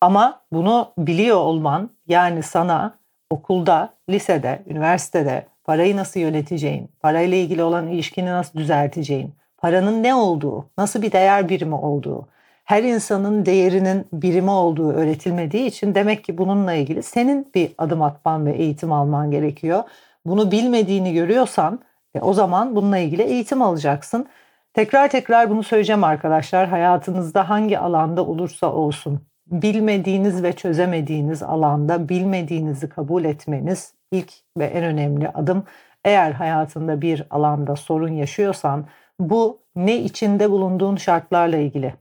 Ama 0.01 0.43
bunu 0.53 0.93
biliyor 0.99 1.37
olman 1.37 1.91
yani 2.07 2.43
sana 2.43 2.99
okulda, 3.31 3.95
lisede, 4.11 4.63
üniversitede 4.67 5.47
parayı 5.65 5.97
nasıl 5.97 6.21
yöneteceğin, 6.21 6.91
parayla 7.01 7.37
ilgili 7.37 7.63
olan 7.63 7.89
ilişkini 7.89 8.27
nasıl 8.27 8.59
düzelteceğin, 8.59 9.35
paranın 9.61 10.03
ne 10.03 10.15
olduğu, 10.15 10.71
nasıl 10.79 11.03
bir 11.03 11.13
değer 11.13 11.49
birimi 11.49 11.75
olduğu, 11.75 12.29
her 12.65 12.83
insanın 12.83 13.47
değerinin 13.47 14.07
birimi 14.13 14.51
olduğu 14.51 14.93
öğretilmediği 14.93 15.67
için 15.67 15.95
demek 15.95 16.25
ki 16.25 16.39
bununla 16.39 16.73
ilgili 16.73 17.03
senin 17.03 17.51
bir 17.55 17.73
adım 17.79 18.03
atman 18.03 18.47
ve 18.47 18.53
eğitim 18.53 18.93
alman 18.93 19.31
gerekiyor. 19.31 19.83
Bunu 20.27 20.51
bilmediğini 20.51 21.13
görüyorsan 21.13 21.81
e, 22.15 22.21
o 22.21 22.33
zaman 22.33 22.77
bununla 22.77 22.99
ilgili 22.99 23.23
eğitim 23.23 23.63
alacaksın. 23.63 24.27
Tekrar 24.75 25.09
tekrar 25.09 25.51
bunu 25.51 25.63
söyleyeceğim 25.63 26.05
arkadaşlar. 26.05 26.69
Hayatınızda 26.69 27.49
hangi 27.49 27.79
alanda 27.79 28.27
olursa 28.27 28.73
olsun 28.73 29.21
bilmediğiniz 29.47 30.43
ve 30.43 30.53
çözemediğiniz 30.53 31.43
alanda 31.43 32.09
bilmediğinizi 32.09 32.89
kabul 32.89 33.25
etmeniz 33.25 33.95
ilk 34.13 34.33
ve 34.59 34.65
en 34.65 34.85
önemli 34.85 35.29
adım. 35.29 35.65
Eğer 36.05 36.33
hayatında 36.33 37.01
bir 37.01 37.25
alanda 37.31 37.77
sorun 37.77 38.13
yaşıyorsan 38.13 38.87
bu 39.21 39.61
ne 39.77 39.97
içinde 39.97 40.51
bulunduğun 40.51 40.97
şartlarla 40.97 41.57
ilgili. 41.57 41.95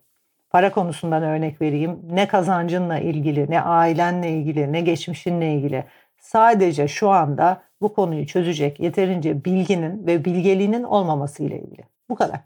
Para 0.49 0.71
konusundan 0.71 1.23
örnek 1.23 1.61
vereyim. 1.61 1.99
Ne 2.11 2.27
kazancınla 2.27 2.99
ilgili, 2.99 3.51
ne 3.51 3.61
ailenle 3.61 4.29
ilgili, 4.31 4.73
ne 4.73 4.81
geçmişinle 4.81 5.53
ilgili. 5.53 5.85
Sadece 6.17 6.87
şu 6.87 7.09
anda 7.09 7.61
bu 7.81 7.93
konuyu 7.93 8.27
çözecek 8.27 8.79
yeterince 8.79 9.45
bilginin 9.45 10.07
ve 10.07 10.25
bilgeliğinin 10.25 10.83
olmaması 10.83 11.43
ile 11.43 11.59
ilgili. 11.59 11.83
Bu 12.09 12.15
kadar. 12.15 12.39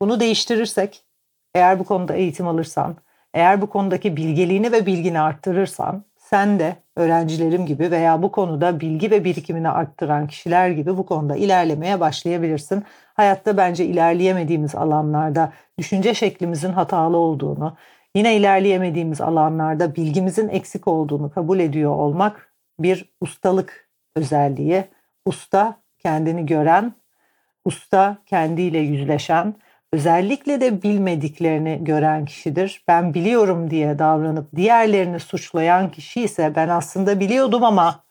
Bunu 0.00 0.20
değiştirirsek, 0.20 1.02
eğer 1.54 1.78
bu 1.78 1.84
konuda 1.84 2.14
eğitim 2.14 2.48
alırsan, 2.48 2.96
eğer 3.34 3.62
bu 3.62 3.70
konudaki 3.70 4.16
bilgeliğini 4.16 4.72
ve 4.72 4.86
bilgini 4.86 5.20
arttırırsan, 5.20 6.04
sen 6.30 6.58
de 6.58 6.76
öğrencilerim 6.96 7.66
gibi 7.66 7.90
veya 7.90 8.22
bu 8.22 8.32
konuda 8.32 8.80
bilgi 8.80 9.10
ve 9.10 9.24
birikimini 9.24 9.68
arttıran 9.68 10.26
kişiler 10.26 10.70
gibi 10.70 10.96
bu 10.96 11.06
konuda 11.06 11.36
ilerlemeye 11.36 12.00
başlayabilirsin. 12.00 12.84
Hayatta 13.14 13.56
bence 13.56 13.86
ilerleyemediğimiz 13.86 14.74
alanlarda 14.74 15.52
düşünce 15.78 16.14
şeklimizin 16.14 16.72
hatalı 16.72 17.16
olduğunu, 17.16 17.76
yine 18.14 18.36
ilerleyemediğimiz 18.36 19.20
alanlarda 19.20 19.94
bilgimizin 19.94 20.48
eksik 20.48 20.88
olduğunu 20.88 21.30
kabul 21.30 21.58
ediyor 21.58 21.90
olmak 21.90 22.52
bir 22.80 23.12
ustalık 23.20 23.88
özelliği. 24.16 24.84
Usta 25.24 25.76
kendini 25.98 26.46
gören, 26.46 26.92
usta 27.64 28.18
kendiyle 28.26 28.78
yüzleşen, 28.78 29.54
özellikle 29.92 30.60
de 30.60 30.82
bilmediklerini 30.82 31.84
gören 31.84 32.24
kişidir. 32.24 32.84
Ben 32.88 33.14
biliyorum 33.14 33.70
diye 33.70 33.98
davranıp 33.98 34.56
diğerlerini 34.56 35.20
suçlayan 35.20 35.90
kişi 35.90 36.20
ise 36.22 36.52
ben 36.56 36.68
aslında 36.68 37.20
biliyordum 37.20 37.64
ama 37.64 38.04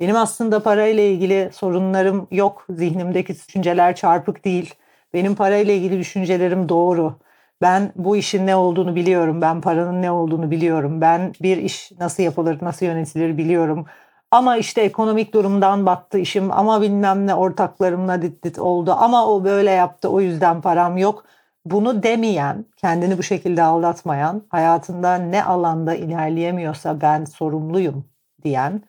benim 0.00 0.16
aslında 0.16 0.62
parayla 0.62 1.02
ilgili 1.02 1.50
sorunlarım 1.52 2.28
yok. 2.30 2.66
Zihnimdeki 2.70 3.34
düşünceler 3.34 3.96
çarpık 3.96 4.44
değil. 4.44 4.74
Benim 5.14 5.34
parayla 5.34 5.74
ilgili 5.74 5.98
düşüncelerim 5.98 6.68
doğru. 6.68 7.18
Ben 7.62 7.92
bu 7.96 8.16
işin 8.16 8.46
ne 8.46 8.56
olduğunu 8.56 8.96
biliyorum. 8.96 9.40
Ben 9.40 9.60
paranın 9.60 10.02
ne 10.02 10.10
olduğunu 10.10 10.50
biliyorum. 10.50 11.00
Ben 11.00 11.32
bir 11.42 11.56
iş 11.56 11.92
nasıl 12.00 12.22
yapılır, 12.22 12.58
nasıl 12.62 12.86
yönetilir 12.86 13.38
biliyorum. 13.38 13.86
Ama 14.30 14.56
işte 14.56 14.80
ekonomik 14.80 15.34
durumdan 15.34 15.86
battı 15.86 16.18
işim 16.18 16.52
ama 16.52 16.82
bilmem 16.82 17.26
ne 17.26 17.34
ortaklarımla 17.34 18.22
dit 18.22 18.44
dit 18.44 18.58
oldu 18.58 18.92
ama 18.98 19.26
o 19.26 19.44
böyle 19.44 19.70
yaptı 19.70 20.08
o 20.10 20.20
yüzden 20.20 20.60
param 20.60 20.98
yok. 20.98 21.24
Bunu 21.64 22.02
demeyen, 22.02 22.64
kendini 22.76 23.18
bu 23.18 23.22
şekilde 23.22 23.62
aldatmayan, 23.62 24.42
hayatında 24.48 25.14
ne 25.14 25.44
alanda 25.44 25.94
ilerleyemiyorsa 25.94 27.00
ben 27.00 27.24
sorumluyum 27.24 28.04
diyen 28.44 28.82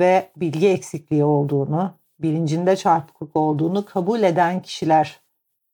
ve 0.00 0.30
bilgi 0.36 0.68
eksikliği 0.68 1.24
olduğunu, 1.24 1.92
bilincinde 2.18 2.76
çarpıklık 2.76 3.36
olduğunu 3.36 3.84
kabul 3.84 4.22
eden 4.22 4.62
kişiler 4.62 5.20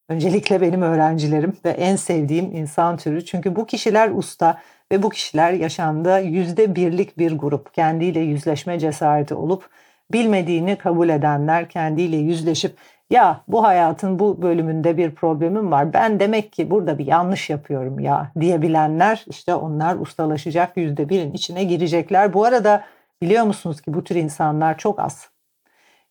öncelikle 0.09 0.61
benim 0.61 0.83
öğrencilerim 0.83 1.57
ve 1.65 1.71
en 1.71 1.97
sevdiğim 1.97 2.57
insan 2.57 2.97
türü. 2.97 3.25
Çünkü 3.25 3.57
bu 3.57 3.67
kişiler 3.67 4.11
usta 4.11 4.59
ve 4.93 5.03
bu 5.03 5.09
kişiler 5.09 5.53
yaşamda 5.53 6.19
yüzde 6.19 6.75
birlik 6.75 7.19
bir 7.19 7.33
grup. 7.33 7.75
Kendiyle 7.75 8.21
yüzleşme 8.21 8.79
cesareti 8.79 9.35
olup 9.35 9.71
bilmediğini 10.13 10.79
kabul 10.79 11.09
edenler 11.09 11.69
kendiyle 11.69 12.17
yüzleşip 12.17 12.77
ya 13.11 13.41
bu 13.49 13.65
hayatın 13.65 14.19
bu 14.19 14.43
bölümünde 14.43 14.97
bir 14.97 15.15
problemim 15.15 15.71
var. 15.71 15.93
Ben 15.93 16.21
demek 16.21 16.53
ki 16.53 16.71
burada 16.71 16.99
bir 16.99 17.07
yanlış 17.07 17.51
yapıyorum 17.51 18.01
ya 18.01 18.33
diyebilenler 18.41 19.25
işte 19.27 19.55
onlar 19.55 19.97
ustalaşacak 19.97 20.77
yüzde 20.77 21.09
birin 21.09 21.33
içine 21.33 21.65
girecekler. 21.65 22.33
Bu 22.33 22.45
arada 22.45 22.85
biliyor 23.23 23.45
musunuz 23.45 23.81
ki 23.81 23.95
bu 23.95 24.05
tür 24.05 24.15
insanlar 24.15 24.79
çok 24.79 25.01
az. 25.01 25.31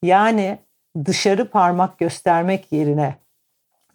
Yani 0.03 0.59
dışarı 1.05 1.49
parmak 1.49 1.97
göstermek 1.97 2.71
yerine 2.71 3.15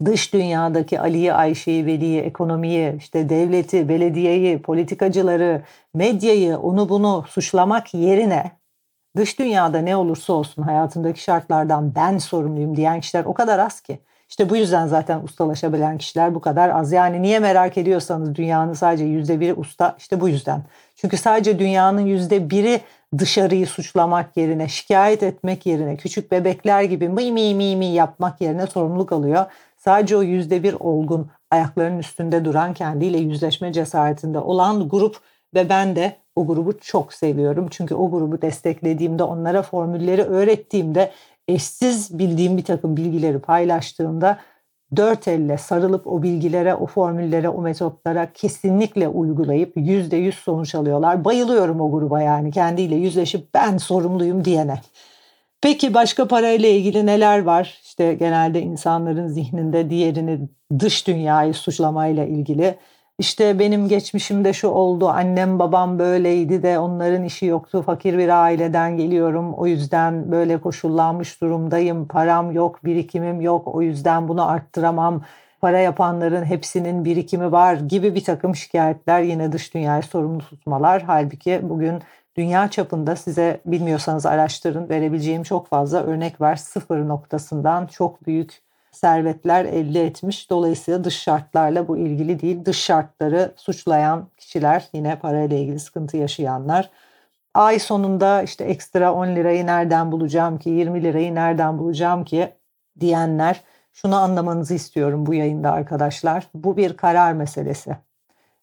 dış 0.04 0.32
dünyadaki 0.32 1.00
Ali'yi, 1.00 1.32
Ayşe'yi, 1.32 1.86
Veli'yi, 1.86 2.20
ekonomiyi, 2.20 2.96
işte 2.98 3.28
devleti, 3.28 3.88
belediyeyi, 3.88 4.62
politikacıları, 4.62 5.62
medyayı, 5.94 6.58
onu 6.58 6.88
bunu 6.88 7.24
suçlamak 7.28 7.94
yerine 7.94 8.52
dış 9.16 9.38
dünyada 9.38 9.78
ne 9.78 9.96
olursa 9.96 10.32
olsun 10.32 10.62
hayatımdaki 10.62 11.22
şartlardan 11.22 11.94
ben 11.94 12.18
sorumluyum 12.18 12.76
diyen 12.76 13.00
kişiler 13.00 13.24
o 13.24 13.34
kadar 13.34 13.58
az 13.58 13.80
ki. 13.80 13.98
İşte 14.28 14.50
bu 14.50 14.56
yüzden 14.56 14.86
zaten 14.86 15.20
ustalaşabilen 15.20 15.98
kişiler 15.98 16.34
bu 16.34 16.40
kadar 16.40 16.68
az. 16.68 16.92
Yani 16.92 17.22
niye 17.22 17.38
merak 17.38 17.78
ediyorsanız 17.78 18.34
dünyanın 18.34 18.72
sadece 18.72 19.04
yüzde 19.04 19.40
biri 19.40 19.54
usta 19.54 19.96
işte 19.98 20.20
bu 20.20 20.28
yüzden. 20.28 20.62
Çünkü 20.96 21.16
sadece 21.16 21.58
dünyanın 21.58 22.00
yüzde 22.00 22.50
biri 22.50 22.80
dışarıyı 23.18 23.66
suçlamak 23.66 24.36
yerine, 24.36 24.68
şikayet 24.68 25.22
etmek 25.22 25.66
yerine, 25.66 25.96
küçük 25.96 26.32
bebekler 26.32 26.82
gibi 26.82 27.08
mi 27.08 27.32
mi 27.32 27.54
mi 27.54 27.76
mi 27.76 27.86
yapmak 27.86 28.40
yerine 28.40 28.66
sorumluluk 28.66 29.12
alıyor. 29.12 29.46
Sadece 29.84 30.16
o 30.16 30.22
yüzde 30.22 30.62
bir 30.62 30.74
olgun, 30.80 31.30
ayaklarının 31.50 31.98
üstünde 31.98 32.44
duran, 32.44 32.74
kendiyle 32.74 33.18
yüzleşme 33.18 33.72
cesaretinde 33.72 34.38
olan 34.38 34.88
grup 34.88 35.16
ve 35.54 35.68
ben 35.68 35.96
de 35.96 36.16
o 36.36 36.46
grubu 36.46 36.78
çok 36.78 37.12
seviyorum. 37.12 37.68
Çünkü 37.70 37.94
o 37.94 38.10
grubu 38.10 38.42
desteklediğimde, 38.42 39.22
onlara 39.22 39.62
formülleri 39.62 40.22
öğrettiğimde, 40.22 41.10
eşsiz 41.48 42.18
bildiğim 42.18 42.56
bir 42.56 42.64
takım 42.64 42.96
bilgileri 42.96 43.38
paylaştığımda 43.38 44.38
dört 44.96 45.28
elle 45.28 45.58
sarılıp 45.58 46.06
o 46.06 46.22
bilgilere, 46.22 46.74
o 46.74 46.86
formüllere, 46.86 47.48
o 47.48 47.62
metotlara 47.62 48.32
kesinlikle 48.32 49.08
uygulayıp 49.08 49.72
yüzde 49.76 50.16
yüz 50.16 50.34
sonuç 50.34 50.74
alıyorlar. 50.74 51.24
Bayılıyorum 51.24 51.80
o 51.80 51.90
gruba 51.90 52.22
yani 52.22 52.50
kendiyle 52.50 52.94
yüzleşip 52.94 53.54
ben 53.54 53.76
sorumluyum 53.76 54.44
diyene. 54.44 54.80
Peki 55.64 55.94
başka 55.94 56.28
parayla 56.28 56.68
ilgili 56.68 57.06
neler 57.06 57.42
var? 57.42 57.80
İşte 57.85 58.14
genelde 58.14 58.61
insanların 58.61 59.26
zihninde 59.26 59.90
diğerini 59.90 60.49
dış 60.78 61.06
dünyayı 61.06 61.54
suçlamayla 61.54 62.25
ilgili. 62.25 62.75
İşte 63.18 63.59
benim 63.59 63.88
geçmişimde 63.88 64.52
şu 64.52 64.68
oldu, 64.68 65.09
annem 65.09 65.59
babam 65.59 65.99
böyleydi 65.99 66.62
de 66.62 66.78
onların 66.78 67.25
işi 67.25 67.47
yoktu, 67.47 67.83
fakir 67.83 68.18
bir 68.18 68.42
aileden 68.42 68.97
geliyorum, 68.97 69.54
o 69.54 69.66
yüzden 69.66 70.33
böyle 70.33 70.61
koşullanmış 70.61 71.40
durumdayım, 71.40 72.09
param 72.09 72.52
yok, 72.52 72.85
birikimim 72.85 73.40
yok, 73.40 73.75
o 73.75 73.83
yüzden 73.83 74.28
bunu 74.28 74.49
arttıramam, 74.49 75.23
para 75.61 75.78
yapanların 75.78 76.44
hepsinin 76.44 77.04
birikimi 77.04 77.52
var 77.52 77.75
gibi 77.75 78.14
bir 78.14 78.25
takım 78.25 78.56
şikayetler 78.56 79.23
yine 79.23 79.52
dış 79.52 79.75
dünyayı 79.75 80.02
sorumlu 80.02 80.38
tutmalar. 80.38 81.02
Halbuki 81.06 81.61
bugün 81.62 82.02
dünya 82.36 82.70
çapında 82.70 83.16
size 83.16 83.60
bilmiyorsanız 83.66 84.26
araştırın 84.26 84.88
verebileceğim 84.88 85.42
çok 85.42 85.68
fazla 85.68 86.02
örnek 86.02 86.40
var. 86.40 86.56
Sıfır 86.56 87.08
noktasından 87.08 87.86
çok 87.86 88.26
büyük 88.26 88.62
servetler 88.92 89.64
elde 89.64 90.06
etmiş. 90.06 90.50
Dolayısıyla 90.50 91.04
dış 91.04 91.18
şartlarla 91.22 91.88
bu 91.88 91.96
ilgili 91.98 92.40
değil. 92.40 92.64
Dış 92.64 92.78
şartları 92.78 93.52
suçlayan 93.56 94.28
kişiler 94.36 94.88
yine 94.92 95.18
parayla 95.18 95.56
ilgili 95.56 95.80
sıkıntı 95.80 96.16
yaşayanlar. 96.16 96.90
Ay 97.54 97.78
sonunda 97.78 98.42
işte 98.42 98.64
ekstra 98.64 99.14
10 99.14 99.26
lirayı 99.26 99.66
nereden 99.66 100.12
bulacağım 100.12 100.58
ki 100.58 100.70
20 100.70 101.02
lirayı 101.02 101.34
nereden 101.34 101.78
bulacağım 101.78 102.24
ki 102.24 102.52
diyenler 103.00 103.64
şunu 103.92 104.16
anlamanızı 104.16 104.74
istiyorum 104.74 105.26
bu 105.26 105.34
yayında 105.34 105.72
arkadaşlar. 105.72 106.48
Bu 106.54 106.76
bir 106.76 106.96
karar 106.96 107.32
meselesi. 107.32 107.96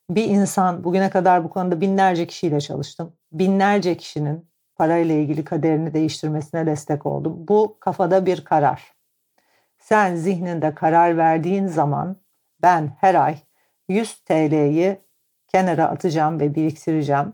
Bir 0.09 0.25
insan 0.25 0.83
bugüne 0.83 1.09
kadar 1.09 1.43
bu 1.43 1.49
konuda 1.49 1.81
binlerce 1.81 2.27
kişiyle 2.27 2.61
çalıştım. 2.61 3.13
Binlerce 3.31 3.97
kişinin 3.97 4.50
parayla 4.75 5.15
ilgili 5.15 5.43
kaderini 5.43 5.93
değiştirmesine 5.93 6.65
destek 6.65 7.05
oldum. 7.05 7.47
Bu 7.47 7.77
kafada 7.79 8.25
bir 8.25 8.43
karar. 8.43 8.93
Sen 9.77 10.15
zihninde 10.15 10.75
karar 10.75 11.17
verdiğin 11.17 11.67
zaman 11.67 12.17
ben 12.61 12.91
her 13.00 13.15
ay 13.15 13.38
100 13.89 14.13
TL'yi 14.13 15.01
kenara 15.47 15.85
atacağım 15.85 16.39
ve 16.39 16.55
biriktireceğim. 16.55 17.33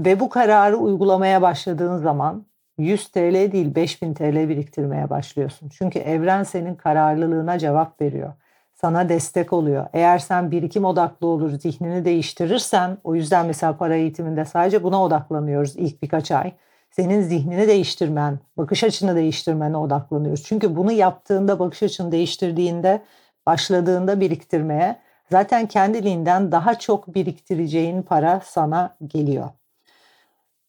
Ve 0.00 0.20
bu 0.20 0.28
kararı 0.28 0.76
uygulamaya 0.76 1.42
başladığın 1.42 1.96
zaman 1.96 2.46
100 2.78 3.08
TL 3.08 3.52
değil 3.52 3.74
5000 3.74 4.14
TL 4.14 4.48
biriktirmeye 4.48 5.10
başlıyorsun. 5.10 5.68
Çünkü 5.68 5.98
evren 5.98 6.42
senin 6.42 6.74
kararlılığına 6.74 7.58
cevap 7.58 8.00
veriyor. 8.00 8.32
Sana 8.80 9.08
destek 9.08 9.52
oluyor. 9.52 9.86
Eğer 9.92 10.18
sen 10.18 10.50
birikim 10.50 10.84
odaklı 10.84 11.26
olur, 11.26 11.50
zihnini 11.58 12.04
değiştirirsen, 12.04 12.98
o 13.04 13.14
yüzden 13.14 13.46
mesela 13.46 13.76
para 13.76 13.94
eğitiminde 13.94 14.44
sadece 14.44 14.82
buna 14.82 15.04
odaklanıyoruz 15.04 15.76
ilk 15.76 16.02
birkaç 16.02 16.30
ay 16.30 16.52
senin 16.90 17.22
zihnini 17.22 17.68
değiştirmen, 17.68 18.38
bakış 18.56 18.84
açını 18.84 19.16
değiştirmene 19.16 19.76
odaklanıyoruz. 19.76 20.44
Çünkü 20.44 20.76
bunu 20.76 20.92
yaptığında, 20.92 21.58
bakış 21.58 21.82
açını 21.82 22.12
değiştirdiğinde, 22.12 23.02
başladığında 23.46 24.20
biriktirmeye 24.20 24.96
zaten 25.30 25.66
kendiliğinden 25.66 26.52
daha 26.52 26.78
çok 26.78 27.14
biriktireceğin 27.14 28.02
para 28.02 28.40
sana 28.44 28.96
geliyor. 29.06 29.48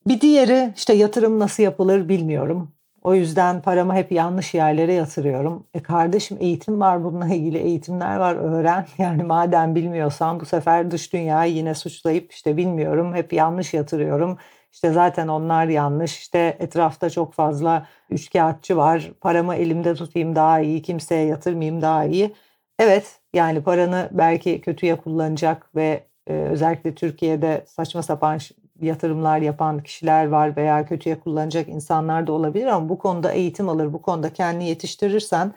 Bir 0.08 0.22
diğeri 0.22 0.74
işte 0.76 0.94
yatırım 0.94 1.40
nasıl 1.40 1.64
yapılır 1.64 2.10
bilmiyorum. 2.10 2.72
O 3.02 3.14
yüzden 3.16 3.62
paramı 3.62 3.94
hep 3.96 4.12
yanlış 4.12 4.54
yerlere 4.54 4.94
yatırıyorum. 4.94 5.68
E 5.74 5.82
kardeşim 5.84 6.38
eğitim 6.42 6.80
var 6.80 7.04
bununla 7.04 7.28
ilgili 7.28 7.58
eğitimler 7.58 8.18
var 8.18 8.36
öğren. 8.36 8.86
Yani 8.98 9.24
madem 9.24 9.76
bilmiyorsan 9.76 10.40
bu 10.40 10.46
sefer 10.46 10.92
dış 10.92 11.14
dünyayı 11.14 11.54
yine 11.54 11.76
suçlayıp 11.76 12.32
işte 12.32 12.58
bilmiyorum 12.58 13.14
hep 13.16 13.34
yanlış 13.34 13.74
yatırıyorum. 13.74 14.38
İşte 14.72 14.92
zaten 14.92 15.28
onlar 15.28 15.66
yanlış. 15.68 16.18
İşte 16.20 16.58
etrafta 16.60 17.10
çok 17.10 17.34
fazla 17.34 17.88
üçkağıtçı 18.10 18.78
var. 18.78 19.12
Paramı 19.22 19.56
elimde 19.56 19.96
tutayım 19.96 20.36
daha 20.36 20.60
iyi, 20.60 20.82
kimseye 20.82 21.26
yatırmayayım 21.26 21.82
daha 21.82 22.06
iyi. 22.06 22.36
Evet 22.80 23.20
yani 23.34 23.64
paranı 23.64 24.10
belki 24.12 24.62
kötüye 24.62 24.96
kullanacak 24.96 25.76
ve 25.76 26.08
e, 26.28 26.34
özellikle 26.34 26.96
Türkiye'de 26.96 27.64
saçma 27.68 28.04
sapan 28.04 28.38
yatırımlar 28.82 29.38
yapan 29.38 29.84
kişiler 29.84 30.28
var 30.28 30.58
veya 30.58 30.86
kötüye 30.86 31.20
kullanacak 31.20 31.70
insanlar 31.70 32.28
da 32.28 32.32
olabilir 32.32 32.66
ama 32.66 32.90
bu 32.90 32.98
konuda 32.98 33.32
eğitim 33.32 33.70
alır, 33.70 33.94
bu 33.94 34.02
konuda 34.02 34.34
kendini 34.34 34.68
yetiştirirsen 34.68 35.54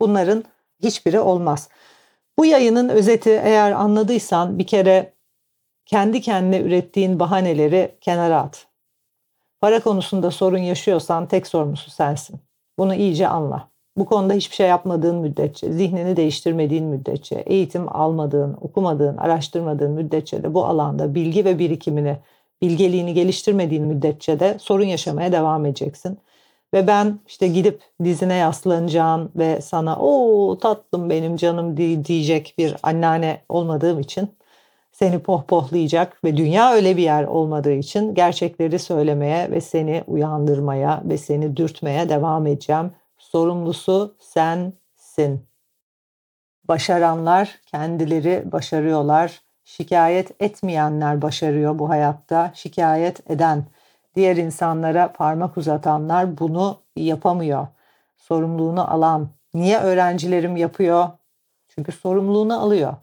bunların 0.00 0.44
hiçbiri 0.82 1.20
olmaz. 1.20 1.68
Bu 2.38 2.46
yayının 2.46 2.88
özeti 2.88 3.40
eğer 3.44 3.72
anladıysan 3.72 4.58
bir 4.58 4.66
kere 4.66 5.12
kendi 5.86 6.20
kendine 6.20 6.60
ürettiğin 6.60 7.20
bahaneleri 7.20 7.94
kenara 8.00 8.40
at. 8.40 8.66
Para 9.60 9.80
konusunda 9.80 10.30
sorun 10.30 10.58
yaşıyorsan 10.58 11.26
tek 11.26 11.46
sorumlusu 11.46 11.90
sensin. 11.90 12.40
Bunu 12.78 12.94
iyice 12.94 13.28
anla. 13.28 13.68
Bu 13.96 14.06
konuda 14.06 14.32
hiçbir 14.32 14.54
şey 14.54 14.68
yapmadığın 14.68 15.16
müddetçe, 15.16 15.72
zihnini 15.72 16.16
değiştirmediğin 16.16 16.84
müddetçe, 16.84 17.34
eğitim 17.34 17.96
almadığın, 17.96 18.56
okumadığın, 18.60 19.16
araştırmadığın 19.16 19.90
müddetçe 19.90 20.42
de 20.42 20.54
bu 20.54 20.64
alanda 20.66 21.14
bilgi 21.14 21.44
ve 21.44 21.58
birikimini, 21.58 22.18
bilgeliğini 22.62 23.14
geliştirmediğin 23.14 23.84
müddetçe 23.84 24.40
de 24.40 24.56
sorun 24.60 24.84
yaşamaya 24.84 25.32
devam 25.32 25.66
edeceksin. 25.66 26.18
Ve 26.74 26.86
ben 26.86 27.20
işte 27.26 27.48
gidip 27.48 27.82
dizine 28.04 28.34
yaslanacağın 28.34 29.30
ve 29.36 29.60
sana 29.60 29.98
o 29.98 30.58
tatlım 30.58 31.10
benim 31.10 31.36
canım 31.36 31.76
diyecek 31.76 32.54
bir 32.58 32.76
anneanne 32.82 33.40
olmadığım 33.48 34.00
için 34.00 34.30
seni 34.92 35.18
pohpohlayacak 35.18 36.24
ve 36.24 36.36
dünya 36.36 36.72
öyle 36.72 36.96
bir 36.96 37.02
yer 37.02 37.24
olmadığı 37.24 37.72
için 37.72 38.14
gerçekleri 38.14 38.78
söylemeye 38.78 39.50
ve 39.50 39.60
seni 39.60 40.04
uyandırmaya 40.06 41.02
ve 41.04 41.18
seni 41.18 41.56
dürtmeye 41.56 42.08
devam 42.08 42.46
edeceğim. 42.46 42.92
Sorumlusu 43.18 44.16
sensin. 44.18 45.46
Başaranlar 46.64 47.60
kendileri 47.66 48.52
başarıyorlar. 48.52 49.42
Şikayet 49.76 50.42
etmeyenler 50.42 51.22
başarıyor 51.22 51.78
bu 51.78 51.88
hayatta. 51.88 52.50
Şikayet 52.54 53.30
eden, 53.30 53.64
diğer 54.14 54.36
insanlara 54.36 55.12
parmak 55.12 55.56
uzatanlar 55.56 56.38
bunu 56.38 56.76
yapamıyor. 56.96 57.66
Sorumluluğunu 58.16 58.90
alan. 58.92 59.28
Niye 59.54 59.78
öğrencilerim 59.78 60.56
yapıyor? 60.56 61.08
Çünkü 61.68 61.92
sorumluluğunu 61.92 62.60
alıyor. 62.60 62.94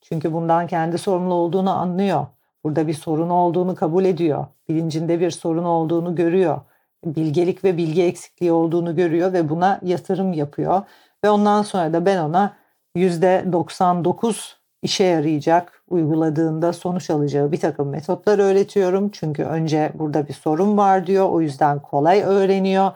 Çünkü 0.00 0.32
bundan 0.32 0.66
kendi 0.66 0.98
sorumlu 0.98 1.34
olduğunu 1.34 1.70
anlıyor. 1.70 2.26
Burada 2.64 2.86
bir 2.86 2.94
sorun 2.94 3.30
olduğunu 3.30 3.74
kabul 3.74 4.04
ediyor. 4.04 4.46
Bilincinde 4.68 5.20
bir 5.20 5.30
sorun 5.30 5.64
olduğunu 5.64 6.14
görüyor. 6.14 6.60
Bilgelik 7.04 7.64
ve 7.64 7.76
bilgi 7.76 8.02
eksikliği 8.02 8.52
olduğunu 8.52 8.96
görüyor 8.96 9.32
ve 9.32 9.48
buna 9.48 9.80
yatırım 9.82 10.32
yapıyor. 10.32 10.82
Ve 11.24 11.30
ondan 11.30 11.62
sonra 11.62 11.92
da 11.92 12.06
ben 12.06 12.18
ona 12.18 12.56
%99 12.96 14.63
işe 14.84 15.04
yarayacak, 15.04 15.82
uyguladığında 15.90 16.72
sonuç 16.72 17.10
alacağı 17.10 17.52
bir 17.52 17.60
takım 17.60 17.88
metotlar 17.88 18.38
öğretiyorum. 18.38 19.10
Çünkü 19.10 19.42
önce 19.44 19.92
burada 19.94 20.28
bir 20.28 20.34
sorun 20.34 20.76
var 20.76 21.06
diyor. 21.06 21.28
O 21.30 21.40
yüzden 21.40 21.78
kolay 21.82 22.22
öğreniyor 22.22 22.92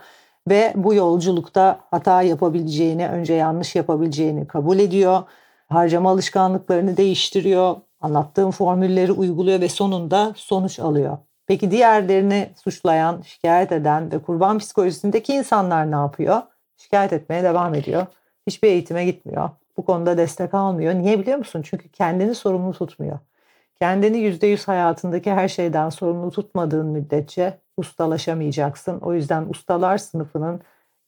ve 0.49 0.73
bu 0.77 0.95
yolculukta 0.95 1.81
hata 1.91 2.23
yapabileceğini, 2.23 3.09
önce 3.09 3.35
yanlış 3.35 3.75
yapabileceğini 3.77 4.47
kabul 4.47 4.79
ediyor 4.79 5.23
harcama 5.69 6.11
alışkanlıklarını 6.11 6.97
değiştiriyor, 6.97 7.77
anlattığım 8.01 8.51
formülleri 8.51 9.13
uyguluyor 9.13 9.61
ve 9.61 9.69
sonunda 9.69 10.33
sonuç 10.37 10.79
alıyor. 10.79 11.19
Peki 11.47 11.71
diğerlerini 11.71 12.51
suçlayan, 12.65 13.23
şikayet 13.23 13.73
eden 13.73 14.13
ve 14.13 14.19
kurban 14.19 14.59
psikolojisindeki 14.59 15.35
insanlar 15.35 15.91
ne 15.91 15.97
yapıyor? 15.97 16.43
Şikayet 16.77 17.13
etmeye 17.13 17.43
devam 17.43 17.75
ediyor. 17.75 18.07
Hiçbir 18.47 18.69
eğitime 18.69 19.05
gitmiyor. 19.05 19.51
Bu 19.79 19.85
konuda 19.85 20.19
destek 20.19 20.55
almıyor. 20.55 20.95
Niye 20.95 21.19
biliyor 21.21 21.39
musun? 21.39 21.63
Çünkü 21.63 21.89
kendini 21.89 22.35
sorumlu 22.35 22.73
tutmuyor. 22.73 23.19
Kendini 23.81 24.19
%100 24.19 24.67
hayatındaki 24.67 25.33
her 25.33 25.49
şeyden 25.49 25.91
sorumlu 25.91 26.31
tutmadığın 26.31 26.87
müddetçe 26.87 27.59
ustalaşamayacaksın. 27.77 29.01
O 29.01 29.15
yüzden 29.15 29.47
ustalar 29.51 29.99
sınıfının 29.99 30.61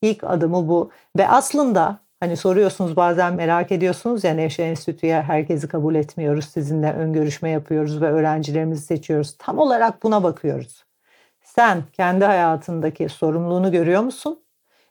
ilk 0.02 0.24
adımı 0.24 0.68
bu. 0.68 0.90
Ve 1.18 1.28
aslında 1.28 2.00
Hani 2.20 2.36
soruyorsunuz 2.36 2.96
bazen 2.96 3.34
merak 3.34 3.72
ediyorsunuz 3.72 4.24
ya 4.24 4.34
Nevşehir 4.34 4.68
Enstitü'ye 4.68 5.22
herkesi 5.22 5.68
kabul 5.68 5.94
etmiyoruz. 5.94 6.44
Sizinle 6.44 6.92
ön 6.92 7.12
görüşme 7.12 7.50
yapıyoruz 7.50 8.00
ve 8.02 8.06
öğrencilerimizi 8.10 8.82
seçiyoruz. 8.82 9.36
Tam 9.38 9.58
olarak 9.58 10.02
buna 10.02 10.22
bakıyoruz. 10.22 10.84
Sen 11.42 11.84
kendi 11.92 12.24
hayatındaki 12.24 13.08
sorumluluğunu 13.08 13.72
görüyor 13.72 14.02
musun? 14.02 14.42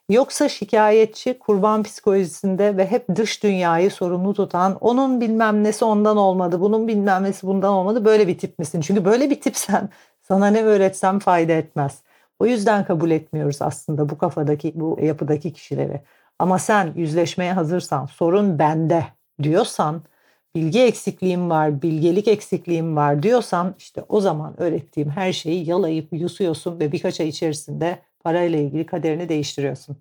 Yoksa 0.09 0.49
şikayetçi, 0.49 1.39
kurban 1.39 1.83
psikolojisinde 1.83 2.77
ve 2.77 2.91
hep 2.91 3.15
dış 3.15 3.43
dünyayı 3.43 3.91
sorumlu 3.91 4.33
tutan, 4.33 4.77
onun 4.81 5.21
bilmem 5.21 5.63
nesi 5.63 5.85
ondan 5.85 6.17
olmadı, 6.17 6.61
bunun 6.61 6.87
bilmem 6.87 7.23
nesi 7.23 7.47
bundan 7.47 7.73
olmadı 7.73 8.05
böyle 8.05 8.27
bir 8.27 8.37
tip 8.37 8.59
misin? 8.59 8.81
Çünkü 8.81 9.05
böyle 9.05 9.29
bir 9.29 9.41
tipsen 9.41 9.89
sana 10.21 10.47
ne 10.47 10.63
öğretsem 10.63 11.19
fayda 11.19 11.53
etmez. 11.53 12.03
O 12.39 12.45
yüzden 12.45 12.85
kabul 12.85 13.11
etmiyoruz 13.11 13.61
aslında 13.61 14.09
bu 14.09 14.17
kafadaki, 14.17 14.71
bu 14.75 14.97
yapıdaki 15.01 15.53
kişileri. 15.53 16.01
Ama 16.39 16.59
sen 16.59 16.93
yüzleşmeye 16.95 17.53
hazırsan, 17.53 18.05
sorun 18.05 18.59
bende 18.59 19.05
diyorsan, 19.43 20.01
bilgi 20.55 20.81
eksikliğim 20.81 21.49
var, 21.49 21.81
bilgelik 21.81 22.27
eksikliğim 22.27 22.95
var 22.95 23.23
diyorsan 23.23 23.75
işte 23.77 24.03
o 24.09 24.21
zaman 24.21 24.61
öğrettiğim 24.61 25.09
her 25.09 25.33
şeyi 25.33 25.69
yalayıp 25.69 26.13
yusuyorsun 26.13 26.79
ve 26.79 26.91
birkaç 26.91 27.19
ay 27.19 27.27
içerisinde 27.27 27.99
parayla 28.23 28.59
ilgili 28.59 28.85
kaderini 28.85 29.29
değiştiriyorsun. 29.29 29.97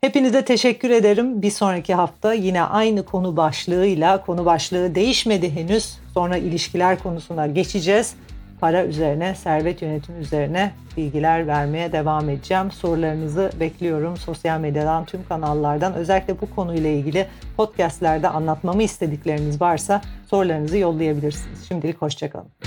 Hepinize 0.00 0.44
teşekkür 0.44 0.90
ederim. 0.90 1.42
Bir 1.42 1.50
sonraki 1.50 1.94
hafta 1.94 2.34
yine 2.34 2.62
aynı 2.62 3.04
konu 3.04 3.36
başlığıyla, 3.36 4.24
konu 4.24 4.44
başlığı 4.44 4.94
değişmedi 4.94 5.50
henüz. 5.54 5.98
Sonra 6.14 6.36
ilişkiler 6.36 7.02
konusuna 7.02 7.46
geçeceğiz 7.46 8.14
para 8.60 8.84
üzerine, 8.84 9.34
servet 9.34 9.82
yönetimi 9.82 10.18
üzerine 10.18 10.72
bilgiler 10.96 11.46
vermeye 11.46 11.92
devam 11.92 12.28
edeceğim. 12.28 12.70
Sorularınızı 12.70 13.50
bekliyorum 13.60 14.16
sosyal 14.16 14.60
medyadan, 14.60 15.04
tüm 15.04 15.24
kanallardan. 15.24 15.94
Özellikle 15.94 16.40
bu 16.40 16.54
konuyla 16.54 16.90
ilgili 16.90 17.26
podcastlerde 17.56 18.28
anlatmamı 18.28 18.82
istedikleriniz 18.82 19.60
varsa 19.60 20.00
sorularınızı 20.26 20.78
yollayabilirsiniz. 20.78 21.68
Şimdilik 21.68 22.02
hoşçakalın. 22.02 22.59